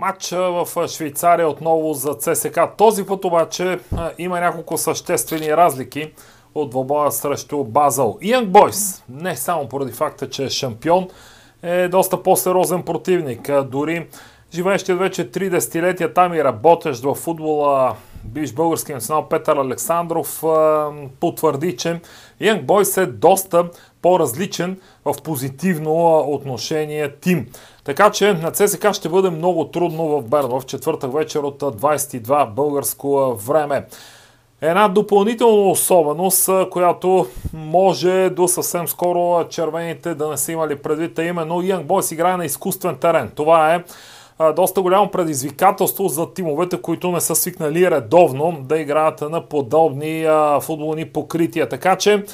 [0.00, 2.60] Матч в Швейцария отново за ЦСК.
[2.76, 3.78] Този път обаче
[4.18, 6.12] има няколко съществени разлики
[6.54, 8.18] от двобоя срещу Базъл.
[8.22, 11.08] Янг Бойс, не само поради факта, че е шампион,
[11.62, 13.50] е доста по-сериозен противник.
[13.64, 14.08] Дори
[14.54, 17.94] живеещият вече три десетилетия там и работещ в футбола
[18.24, 20.42] бивш български национал Петър Александров
[21.20, 22.00] потвърди, че
[22.40, 23.68] Янг Бойс е доста
[24.02, 27.46] по-различен в позитивно отношение тим.
[27.84, 32.50] Така че на ЦСКА ще бъде много трудно в Берн в четвъртък вечер от 22
[32.50, 33.86] българско време.
[34.60, 41.24] Една допълнителна особеност, която може до съвсем скоро червените да не са имали предвид, а
[41.24, 43.30] именно Янг Бойс играе на изкуствен терен.
[43.34, 43.82] Това е
[44.56, 50.26] доста голямо предизвикателство за тимовете, които не са свикнали редовно да играят на подобни
[50.60, 51.68] футболни покрития.
[51.68, 52.24] Така че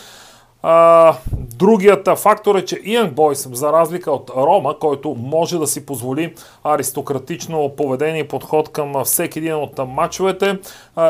[0.69, 5.87] а, другият фактор е, че Иан Бойс, за разлика от Рома, който може да си
[5.87, 6.35] позволи
[6.65, 10.59] аристократично поведение и подход към всеки един от матчовете,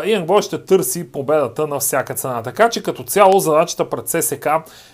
[0.04, 2.42] Иан Бойс ще търси победата на всяка цена.
[2.42, 4.46] Така че като цяло задачата пред ССК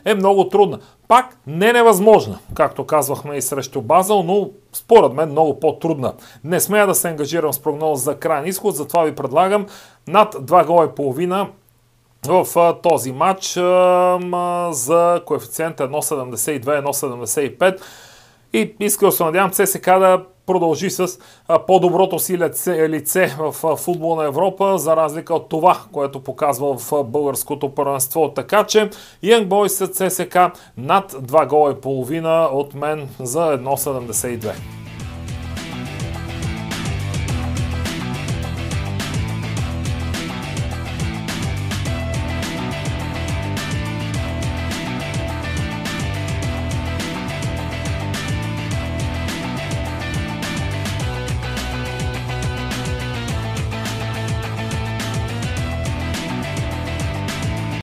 [0.04, 0.78] е много трудна.
[1.08, 6.12] Пак не невъзможна, както казвахме и срещу Базъл, но според мен много по-трудна.
[6.44, 9.66] Не смея да се ангажирам с прогноз за крайен изход, затова ви предлагам
[10.08, 11.48] над 2 гола и половина
[12.26, 13.52] в този матч
[14.70, 17.80] за коефициент 1,72-1,75
[18.52, 21.08] и искам да се надявам ЦСК да продължи с
[21.66, 27.74] по-доброто си лице в футбол на Европа, за разлика от това, което показва в българското
[27.74, 28.32] първенство.
[28.34, 28.90] Така че
[29.24, 30.38] Young Boys ЦСК
[30.76, 34.81] над 2 гола и половина от мен за 1,72.